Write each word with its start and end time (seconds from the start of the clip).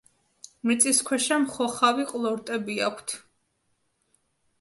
მიწისქვეშა 0.69 1.37
მხოხავი 1.43 2.05
ყლორტები 2.13 2.79
აქვთ. 2.87 3.15